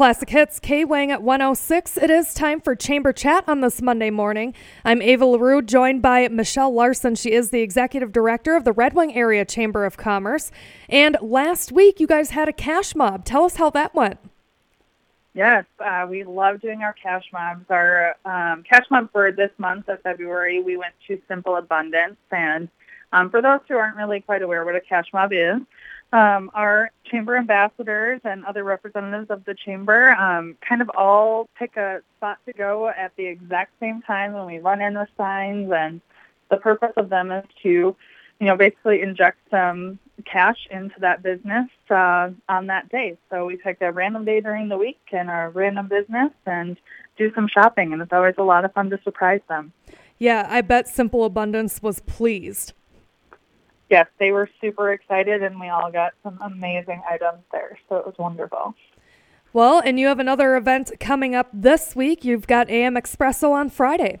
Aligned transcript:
Classic 0.00 0.30
Hits, 0.30 0.58
K 0.60 0.82
Wang 0.86 1.10
at 1.10 1.22
106. 1.22 1.98
It 1.98 2.08
is 2.08 2.32
time 2.32 2.62
for 2.62 2.74
Chamber 2.74 3.12
Chat 3.12 3.44
on 3.46 3.60
this 3.60 3.82
Monday 3.82 4.08
morning. 4.08 4.54
I'm 4.82 5.02
Ava 5.02 5.26
LaRue, 5.26 5.60
joined 5.60 6.00
by 6.00 6.26
Michelle 6.28 6.72
Larson. 6.72 7.16
She 7.16 7.32
is 7.32 7.50
the 7.50 7.60
executive 7.60 8.10
director 8.10 8.56
of 8.56 8.64
the 8.64 8.72
Red 8.72 8.94
Wing 8.94 9.14
Area 9.14 9.44
Chamber 9.44 9.84
of 9.84 9.98
Commerce. 9.98 10.50
And 10.88 11.18
last 11.20 11.70
week, 11.70 12.00
you 12.00 12.06
guys 12.06 12.30
had 12.30 12.48
a 12.48 12.52
cash 12.54 12.94
mob. 12.94 13.26
Tell 13.26 13.44
us 13.44 13.56
how 13.56 13.68
that 13.68 13.94
went. 13.94 14.18
Yes, 15.34 15.66
uh, 15.78 16.06
we 16.08 16.24
love 16.24 16.62
doing 16.62 16.82
our 16.82 16.94
cash 16.94 17.26
mobs. 17.30 17.66
Our 17.68 18.16
um, 18.24 18.62
cash 18.62 18.86
mob 18.90 19.12
for 19.12 19.30
this 19.32 19.50
month 19.58 19.90
of 19.90 20.00
February, 20.00 20.62
we 20.62 20.78
went 20.78 20.94
to 21.08 21.20
Simple 21.28 21.56
Abundance. 21.56 22.16
And 22.30 22.70
um, 23.12 23.28
for 23.28 23.42
those 23.42 23.60
who 23.68 23.76
aren't 23.76 23.98
really 23.98 24.22
quite 24.22 24.40
aware 24.40 24.64
what 24.64 24.76
a 24.76 24.80
cash 24.80 25.08
mob 25.12 25.34
is, 25.34 25.60
um, 26.12 26.50
our 26.54 26.90
chamber 27.04 27.36
ambassadors 27.36 28.20
and 28.24 28.44
other 28.44 28.64
representatives 28.64 29.30
of 29.30 29.44
the 29.44 29.54
chamber 29.54 30.10
um, 30.10 30.56
kind 30.66 30.82
of 30.82 30.90
all 30.96 31.48
pick 31.56 31.76
a 31.76 32.02
spot 32.16 32.38
to 32.46 32.52
go 32.52 32.88
at 32.88 33.12
the 33.16 33.26
exact 33.26 33.72
same 33.80 34.02
time 34.02 34.32
when 34.32 34.46
we 34.46 34.58
run 34.58 34.80
in 34.80 34.94
the 34.94 35.06
signs. 35.16 35.70
And 35.72 36.00
the 36.50 36.56
purpose 36.56 36.92
of 36.96 37.10
them 37.10 37.30
is 37.30 37.44
to, 37.62 37.68
you 37.68 38.46
know, 38.46 38.56
basically 38.56 39.02
inject 39.02 39.38
some 39.50 39.98
cash 40.24 40.66
into 40.70 40.98
that 40.98 41.22
business 41.22 41.68
uh, 41.90 42.30
on 42.48 42.66
that 42.66 42.88
day. 42.88 43.16
So 43.30 43.46
we 43.46 43.56
pick 43.56 43.78
a 43.80 43.92
random 43.92 44.24
day 44.24 44.40
during 44.40 44.68
the 44.68 44.76
week 44.76 45.00
and 45.12 45.30
a 45.30 45.50
random 45.54 45.86
business 45.88 46.32
and 46.44 46.76
do 47.16 47.32
some 47.34 47.46
shopping. 47.46 47.92
And 47.92 48.02
it's 48.02 48.12
always 48.12 48.34
a 48.36 48.42
lot 48.42 48.64
of 48.64 48.72
fun 48.72 48.90
to 48.90 49.00
surprise 49.04 49.42
them. 49.48 49.72
Yeah, 50.18 50.46
I 50.50 50.60
bet 50.60 50.88
Simple 50.88 51.24
Abundance 51.24 51.82
was 51.82 52.00
pleased 52.00 52.74
yes, 53.90 54.06
they 54.18 54.32
were 54.32 54.48
super 54.60 54.92
excited, 54.92 55.42
and 55.42 55.60
we 55.60 55.68
all 55.68 55.90
got 55.90 56.12
some 56.22 56.38
amazing 56.40 57.02
items 57.08 57.42
there. 57.52 57.78
So 57.88 57.96
it 57.96 58.06
was 58.06 58.14
wonderful. 58.18 58.74
Well, 59.52 59.82
and 59.84 59.98
you 59.98 60.06
have 60.06 60.20
another 60.20 60.56
event 60.56 60.92
coming 61.00 61.34
up 61.34 61.48
this 61.52 61.96
week. 61.96 62.24
You've 62.24 62.46
got 62.46 62.70
AM 62.70 62.94
Espresso 62.94 63.50
on 63.50 63.68
Friday. 63.68 64.20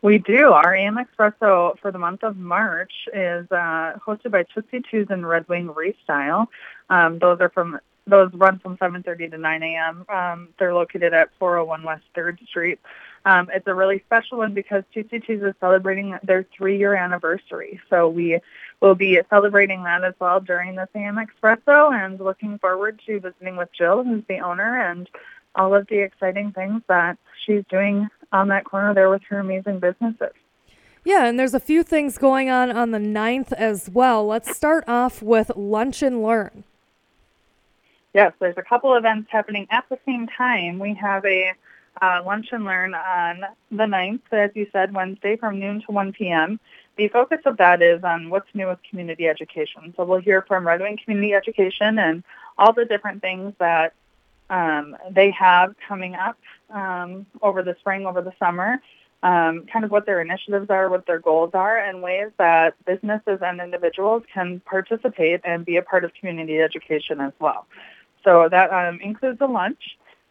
We 0.00 0.18
do. 0.18 0.52
Our 0.52 0.74
AM 0.74 0.96
Espresso 0.96 1.78
for 1.80 1.90
the 1.90 1.98
month 1.98 2.22
of 2.22 2.36
March 2.36 2.92
is 3.12 3.46
uh, 3.50 3.98
hosted 4.06 4.30
by 4.30 4.44
Tootsie 4.54 4.82
Twos 4.90 5.08
and 5.10 5.26
Red 5.26 5.48
Wing 5.48 5.68
Restyle. 5.68 6.46
Um, 6.88 7.18
those 7.18 7.38
are 7.40 7.50
from 7.50 7.78
those 8.06 8.32
run 8.34 8.58
from 8.58 8.76
7:30 8.76 9.30
to 9.30 9.38
9 9.38 9.62
a.m. 9.62 10.06
Um, 10.08 10.48
they're 10.58 10.74
located 10.74 11.12
at 11.12 11.30
401 11.38 11.82
West 11.82 12.04
Third 12.14 12.38
Street. 12.46 12.78
Um, 13.24 13.50
it's 13.52 13.66
a 13.66 13.74
really 13.74 14.02
special 14.06 14.38
one 14.38 14.54
because 14.54 14.84
Tootsie 14.94 15.20
Twos 15.20 15.42
is 15.42 15.54
celebrating 15.58 16.16
their 16.22 16.46
three-year 16.56 16.94
anniversary. 16.94 17.80
So 17.90 18.08
we 18.08 18.40
will 18.80 18.94
be 18.94 19.20
celebrating 19.28 19.82
that 19.82 20.04
as 20.04 20.14
well 20.20 20.40
during 20.40 20.76
the 20.76 20.88
AM 20.94 21.16
Expresso, 21.16 21.92
and 21.92 22.20
looking 22.20 22.58
forward 22.58 23.00
to 23.06 23.18
visiting 23.18 23.56
with 23.56 23.68
Jill, 23.72 24.04
who's 24.04 24.22
the 24.28 24.38
owner, 24.38 24.80
and 24.80 25.08
all 25.56 25.74
of 25.74 25.88
the 25.88 25.98
exciting 25.98 26.52
things 26.52 26.82
that 26.88 27.18
she's 27.44 27.64
doing 27.68 28.08
on 28.32 28.48
that 28.48 28.64
corner 28.64 28.94
there 28.94 29.10
with 29.10 29.22
her 29.28 29.40
amazing 29.40 29.80
businesses. 29.80 30.32
Yeah, 31.04 31.26
and 31.26 31.38
there's 31.38 31.54
a 31.54 31.60
few 31.60 31.82
things 31.82 32.18
going 32.18 32.50
on 32.50 32.70
on 32.70 32.90
the 32.90 32.98
9th 32.98 33.52
as 33.52 33.88
well. 33.88 34.26
Let's 34.26 34.56
start 34.56 34.84
off 34.88 35.22
with 35.22 35.52
Lunch 35.56 36.02
and 36.02 36.22
Learn. 36.22 36.64
Yes, 38.16 38.32
there's 38.38 38.56
a 38.56 38.62
couple 38.62 38.94
events 38.94 39.28
happening 39.30 39.66
at 39.68 39.84
the 39.90 39.98
same 40.06 40.26
time. 40.26 40.78
We 40.78 40.94
have 40.94 41.22
a 41.26 41.52
uh, 42.00 42.22
lunch 42.24 42.46
and 42.50 42.64
learn 42.64 42.94
on 42.94 43.42
the 43.70 43.84
9th, 43.84 44.22
as 44.32 44.50
you 44.54 44.66
said, 44.72 44.94
Wednesday 44.94 45.36
from 45.36 45.60
noon 45.60 45.82
to 45.82 45.92
1 45.92 46.14
p.m. 46.14 46.58
The 46.96 47.08
focus 47.08 47.40
of 47.44 47.58
that 47.58 47.82
is 47.82 48.02
on 48.04 48.30
what's 48.30 48.48
new 48.54 48.68
with 48.68 48.78
community 48.88 49.28
education. 49.28 49.92
So 49.98 50.06
we'll 50.06 50.22
hear 50.22 50.40
from 50.40 50.66
Red 50.66 50.80
Wing 50.80 50.96
Community 51.04 51.34
Education 51.34 51.98
and 51.98 52.24
all 52.56 52.72
the 52.72 52.86
different 52.86 53.20
things 53.20 53.52
that 53.58 53.92
um, 54.48 54.96
they 55.10 55.30
have 55.32 55.74
coming 55.86 56.14
up 56.14 56.38
um, 56.70 57.26
over 57.42 57.62
the 57.62 57.76
spring, 57.80 58.06
over 58.06 58.22
the 58.22 58.32
summer, 58.38 58.80
um, 59.22 59.66
kind 59.70 59.84
of 59.84 59.90
what 59.90 60.06
their 60.06 60.22
initiatives 60.22 60.70
are, 60.70 60.88
what 60.88 61.04
their 61.06 61.18
goals 61.18 61.50
are, 61.52 61.76
and 61.76 62.00
ways 62.00 62.30
that 62.38 62.82
businesses 62.86 63.40
and 63.42 63.60
individuals 63.60 64.22
can 64.32 64.60
participate 64.60 65.42
and 65.44 65.66
be 65.66 65.76
a 65.76 65.82
part 65.82 66.02
of 66.02 66.14
community 66.14 66.60
education 66.62 67.20
as 67.20 67.34
well. 67.38 67.66
So 68.26 68.48
that 68.50 68.72
um, 68.72 68.98
includes 69.00 69.40
a 69.40 69.46
lunch. 69.46 69.78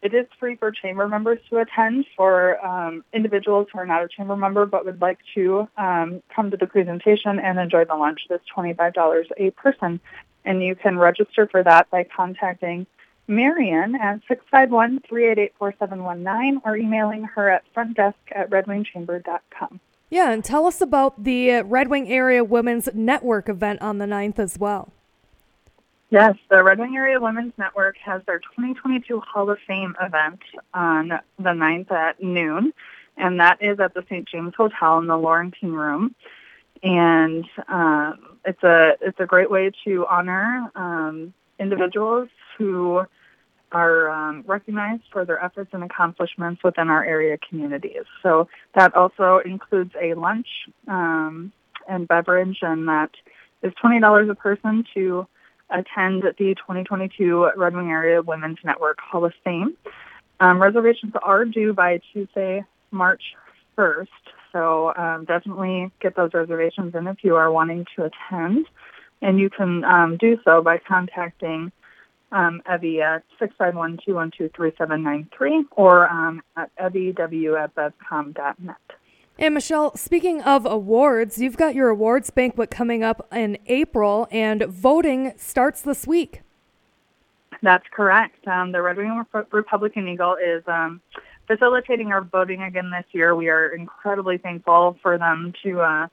It 0.02 0.14
is 0.14 0.26
free 0.38 0.58
for 0.58 0.72
chamber 0.72 1.08
members 1.08 1.40
to 1.50 1.60
attend. 1.60 2.06
For 2.16 2.64
um, 2.64 3.04
individuals 3.14 3.68
who 3.72 3.80
are 3.80 3.86
not 3.86 4.04
a 4.04 4.08
chamber 4.08 4.36
member 4.36 4.66
but 4.66 4.86
would 4.86 5.02
like 5.02 5.20
to 5.34 5.68
um, 5.78 6.22
come 6.36 6.52
to 6.52 6.58
the 6.58 6.68
presentation 6.68 7.40
and 7.40 7.58
enjoy 7.58 7.86
the 7.86 7.96
lunch, 7.96 8.20
it's 8.30 8.44
$25 8.56 9.24
a 9.38 9.50
person. 9.52 10.02
And 10.44 10.62
you 10.62 10.76
can 10.76 11.00
register 11.00 11.48
for 11.48 11.64
that 11.64 11.90
by 11.90 12.04
contacting 12.04 12.86
Marion 13.28 13.96
at 13.96 14.20
651-388-4719 14.54 16.62
or 16.66 16.78
emailing 16.78 17.24
her 17.24 17.50
at 17.50 17.64
frontdesk 17.74 18.14
at 18.32 18.52
redwingchamber.com. 18.52 19.80
Yeah, 20.12 20.32
and 20.32 20.44
tell 20.44 20.68
us 20.68 20.82
about 20.82 21.24
the 21.24 21.64
Red 21.64 21.88
Wing 21.88 22.12
Area 22.12 22.44
Women's 22.44 22.90
Network 22.94 23.50
event 23.50 23.82
on 23.82 23.98
the 23.98 24.06
9th 24.06 24.38
as 24.38 24.60
well. 24.60 24.94
Yes, 26.16 26.38
the 26.50 26.64
Red 26.64 26.80
Wing 26.80 26.96
Area 26.96 27.20
Women's 27.20 27.52
Network 27.58 27.98
has 27.98 28.22
their 28.26 28.40
2022 28.40 29.20
Hall 29.20 29.50
of 29.50 29.58
Fame 29.68 29.98
event 30.02 30.40
on 30.74 31.10
the 31.10 31.50
9th 31.50 31.92
at 31.92 32.24
noon, 32.24 32.72
and 33.18 33.38
that 33.42 33.62
is 33.62 33.82
at 33.82 33.94
the 33.94 34.02
St. 34.10 34.26
James 34.26 34.54
Hotel 34.56 34.98
in 35.00 35.08
the 35.08 35.18
Laurentine 35.18 35.74
Room. 35.74 36.16
And 36.82 37.44
um, 37.68 38.38
it's 38.46 38.64
a 38.64 38.94
it's 39.02 39.20
a 39.20 39.26
great 39.26 39.52
way 39.52 39.72
to 39.84 40.06
honor 40.10 40.72
um, 40.76 41.34
individuals 41.60 42.30
who 42.58 43.02
are 43.74 44.10
um, 44.10 44.46
recognized 44.48 45.04
for 45.12 45.26
their 45.26 45.44
efforts 45.44 45.72
and 45.74 45.84
accomplishments 45.84 46.64
within 46.64 46.88
our 46.88 47.04
area 47.04 47.38
communities. 47.38 48.06
So 48.24 48.48
that 48.74 48.96
also 48.96 49.40
includes 49.44 49.92
a 50.02 50.14
lunch 50.14 50.48
um, 50.88 51.52
and 51.90 52.08
beverage, 52.08 52.60
and 52.62 52.88
that 52.88 53.12
is 53.62 53.74
twenty 53.82 54.00
dollars 54.00 54.30
a 54.30 54.36
person 54.36 54.86
to 54.94 55.28
attend 55.80 56.24
the 56.24 56.56
2022 56.56 57.52
Red 57.56 57.76
Wing 57.76 57.92
Area 57.92 58.22
Women's 58.22 58.58
Network 58.64 59.00
Hall 59.00 59.26
of 59.26 59.34
Fame. 59.44 59.76
Um, 60.40 60.62
reservations 60.62 61.14
are 61.22 61.44
due 61.46 61.74
by 61.74 62.00
Tuesday, 62.12 62.64
March 62.92 63.22
1st, 63.78 64.08
so 64.52 64.94
um, 64.96 65.26
definitely 65.26 65.92
get 66.02 66.16
those 66.16 66.34
reservations 66.34 66.96
in 66.96 67.08
if 67.08 67.24
you 67.24 67.36
are 67.36 67.52
wanting 67.52 67.86
to 67.96 68.06
attend. 68.06 68.66
And 69.22 69.40
you 69.40 69.50
can 69.50 69.86
um, 69.86 70.18
do 70.18 70.38
so 70.44 70.62
by 70.62 70.78
contacting 70.78 71.72
um, 72.32 72.62
Evie 72.72 73.02
at 73.02 73.24
651-212-3793 73.40 75.66
or 75.72 76.08
um, 76.10 76.44
at 76.58 76.70
eview 76.78 77.58
at 77.62 77.74
bevcom.net. 77.76 78.78
And 79.38 79.54
Michelle, 79.54 79.96
speaking 79.98 80.42
of 80.42 80.66
awards, 80.66 81.40
you've 81.40 81.58
got 81.58 81.76
your 81.76 81.90
awards 81.90 82.30
banquet 82.30 82.72
coming 82.72 83.04
up 83.04 83.28
in 83.34 83.58
April, 83.68 84.28
and 84.32 84.64
voting 84.64 85.34
starts 85.38 85.82
this 85.82 86.08
week. 86.08 86.42
That's 87.62 87.86
correct. 87.92 88.48
Um, 88.48 88.72
the 88.72 88.82
Red 88.82 88.98
Wing 88.98 89.26
Republican 89.52 90.08
Eagle 90.08 90.36
is 90.36 90.64
um, 90.68 91.02
facilitating 91.48 92.12
our 92.12 92.22
voting 92.22 92.62
again 92.62 92.92
this 92.92 93.06
year. 93.12 93.36
We 93.36 93.50
are 93.50 93.68
incredibly 93.70 94.38
thankful 94.38 94.98
for 95.02 95.18
them 95.18 95.54
to 95.64 95.82
uh, 95.82 96.08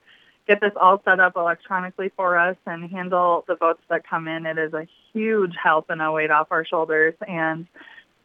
get 0.48 0.60
this 0.60 0.72
all 0.80 1.00
set 1.04 1.20
up 1.20 1.36
electronically 1.36 2.10
for 2.16 2.36
us 2.36 2.56
and 2.66 2.90
handle 2.90 3.44
the 3.46 3.54
votes 3.54 3.82
that 3.88 4.08
come 4.08 4.26
in. 4.26 4.46
It 4.46 4.58
is 4.58 4.72
a 4.72 4.88
huge 5.12 5.54
help 5.62 5.90
and 5.90 6.02
a 6.02 6.10
weight 6.10 6.30
off 6.30 6.48
our 6.50 6.64
shoulders. 6.64 7.14
And 7.26 7.66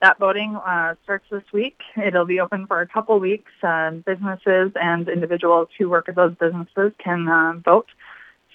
that 0.02 0.20
voting 0.20 0.56
uh, 0.56 0.96
starts 1.04 1.26
this 1.32 1.44
week. 1.52 1.78
It'll 1.96 2.26
be 2.26 2.40
open 2.40 2.68
for 2.68 2.82
a 2.82 2.88
couple 2.88 3.20
weeks. 3.20 3.52
Uh, 3.64 3.92
businesses 3.92 4.72
and 4.76 5.08
individuals 5.10 5.70
who 5.78 5.90
work 5.90 6.08
at 6.10 6.16
those 6.16 6.36
businesses 6.36 6.92
can 7.04 7.28
uh, 7.28 7.54
vote 7.64 7.88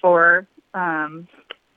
for 0.01 0.47
um, 0.73 1.27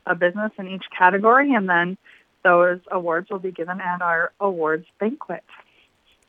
a 0.06 0.14
business 0.14 0.52
in 0.58 0.68
each 0.68 0.84
category, 0.96 1.52
and 1.54 1.68
then 1.68 1.98
those 2.44 2.80
awards 2.90 3.28
will 3.30 3.40
be 3.40 3.50
given 3.50 3.80
at 3.80 4.00
our 4.02 4.32
awards 4.40 4.86
banquet. 5.00 5.42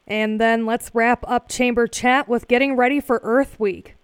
And 0.08 0.40
then 0.40 0.66
let's 0.66 0.90
wrap 0.94 1.24
up 1.28 1.50
Chamber 1.50 1.86
Chat 1.86 2.28
with 2.28 2.48
getting 2.48 2.76
ready 2.76 3.00
for 3.00 3.20
Earth 3.24 3.60
Week. 3.60 3.96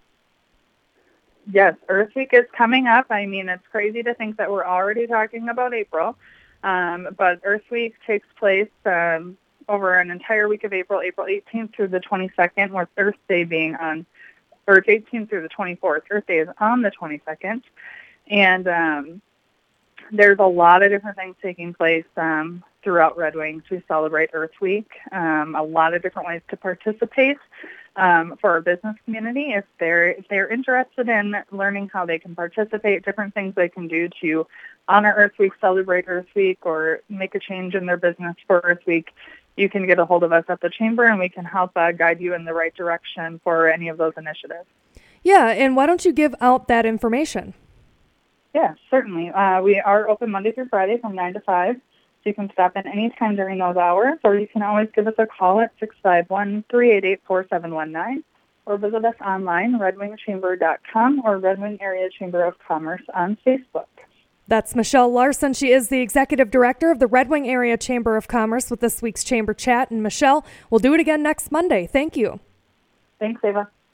Yes, 1.52 1.76
Earth 1.90 2.12
Week 2.16 2.30
is 2.34 2.46
coming 2.56 2.88
up. 2.88 3.08
I 3.10 3.26
mean, 3.26 3.50
it's 3.50 3.66
crazy 3.72 4.04
to 4.04 4.14
think 4.14 4.38
that 4.38 4.52
we're 4.52 4.66
already 4.66 5.08
talking 5.08 5.50
about 5.50 5.74
April. 5.74 6.16
Um, 6.64 7.10
but 7.18 7.42
Earth 7.44 7.64
Week 7.70 7.96
takes 8.08 8.28
place 8.40 8.70
um, 8.86 9.38
over 9.68 9.94
an 10.00 10.12
entire 10.12 10.48
week 10.48 10.64
of 10.64 10.74
April, 10.74 11.02
April 11.02 11.28
18th 11.28 11.76
through 11.76 11.90
the 11.90 12.00
22nd, 12.00 12.72
with 12.72 12.90
Earth 12.98 13.18
Day 13.28 13.44
being 13.44 13.76
on, 13.76 14.06
or 14.68 14.82
18th 14.82 15.30
through 15.30 15.42
the 15.42 15.50
24th. 15.50 16.04
Earth 16.10 16.28
Day 16.28 16.40
is 16.40 16.50
on 16.60 16.82
the 16.82 16.92
22nd. 16.92 17.62
And 18.28 18.68
um, 18.68 19.22
there's 20.12 20.40
a 20.40 20.46
lot 20.46 20.84
of 20.84 20.90
different 20.90 21.18
things 21.18 21.36
taking 21.42 21.74
place 21.74 22.06
um, 22.18 22.64
throughout 22.84 23.18
Red 23.18 23.36
Wing 23.36 23.64
to 23.70 23.82
celebrate 23.88 24.30
Earth 24.34 24.52
Week. 24.62 24.90
Um, 25.12 25.56
a 25.56 25.64
lot 25.64 25.94
of 25.94 26.02
different 26.02 26.28
ways 26.28 26.42
to 26.50 26.58
participate. 26.58 27.38
Um, 27.96 28.36
for 28.42 28.52
our 28.52 28.62
business 28.62 28.96
community. 29.06 29.54
If 29.54 29.66
they're 29.80 30.10
if 30.10 30.28
they're 30.30 30.52
interested 30.52 31.10
in 31.10 31.36
learning 31.52 31.90
how 31.94 32.06
they 32.06 32.20
can 32.20 32.36
participate, 32.36 33.06
different 33.06 33.34
things 33.34 33.56
they 33.56 33.70
can 33.70 33.88
do 33.88 34.10
to 34.22 34.48
honor 34.88 35.14
Earth 35.16 35.34
Week, 35.38 35.54
celebrate 35.62 36.06
Earth 36.08 36.28
Week, 36.36 36.60
or 36.64 37.02
make 37.10 37.36
a 37.36 37.40
change 37.40 37.76
in 37.76 37.86
their 37.86 37.98
business 37.98 38.36
for 38.48 38.60
Earth 38.64 38.86
Week, 38.86 39.10
you 39.56 39.70
can 39.70 39.86
get 39.86 40.00
a 40.00 40.06
hold 40.06 40.24
of 40.24 40.32
us 40.32 40.46
at 40.50 40.62
the 40.62 40.70
chamber, 40.70 41.04
and 41.06 41.20
we 41.20 41.30
can 41.30 41.46
help 41.46 41.72
uh, 41.76 41.92
guide 41.92 42.20
you 42.20 42.34
in 42.34 42.46
the 42.46 42.54
right 42.54 42.76
direction 42.76 43.40
for 43.44 43.68
any 43.68 43.88
of 43.88 43.98
those 43.98 44.14
initiatives. 44.18 44.68
Yeah, 45.22 45.50
and 45.50 45.76
why 45.76 45.86
don't 45.86 46.04
you 46.04 46.12
give 46.12 46.36
out 46.42 46.68
that 46.68 46.86
information? 46.86 47.54
Yeah, 48.54 48.76
certainly. 48.90 49.30
Uh, 49.30 49.62
we 49.62 49.80
are 49.80 50.10
open 50.10 50.32
Monday 50.32 50.52
through 50.52 50.68
Friday 50.68 50.98
from 50.98 51.16
9 51.16 51.34
to 51.34 51.40
5. 51.40 51.82
You 52.26 52.34
can 52.34 52.50
stop 52.54 52.78
in 52.78 52.88
any 52.88 53.10
time 53.20 53.36
during 53.36 53.60
those 53.60 53.76
hours, 53.76 54.18
or 54.24 54.36
you 54.36 54.48
can 54.48 54.62
always 54.62 54.88
give 54.96 55.08
us 55.08 55.16
a 55.18 55.26
call 55.26 55.60
at 55.60 55.78
651-388-4719, 55.80 58.24
or 58.66 58.78
visit 58.78 59.04
us 59.04 59.16
online, 59.20 59.78
redwingchamber.com 59.78 61.22
or 61.26 61.38
Red 61.38 61.60
Wing 61.60 61.80
Area 61.82 62.10
Chamber 62.10 62.46
of 62.46 62.58
Commerce 62.66 63.02
on 63.14 63.38
Facebook. 63.46 63.88
That's 64.48 64.74
Michelle 64.76 65.12
Larson. 65.12 65.54
She 65.54 65.72
is 65.72 65.90
the 65.90 66.02
executive 66.02 66.52
director 66.52 66.92
of 66.92 67.00
the 67.00 67.08
Red 67.08 67.30
Wing 67.30 67.50
Area 67.50 67.78
Chamber 67.78 68.18
of 68.18 68.28
Commerce 68.28 68.70
with 68.70 68.82
this 68.82 69.02
week's 69.02 69.24
Chamber 69.24 69.54
Chat. 69.54 69.90
And 69.92 70.04
Michelle, 70.04 70.46
we'll 70.70 70.80
do 70.80 70.94
it 70.94 71.00
again 71.00 71.24
next 71.24 71.50
Monday. 71.52 71.88
Thank 71.88 72.18
you. 72.18 72.42
Thanks, 73.20 73.42
Ava. 73.44 73.70